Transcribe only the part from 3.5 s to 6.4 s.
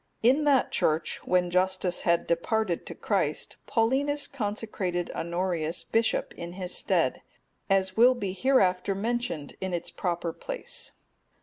Paulinus consecrated Honorius bishop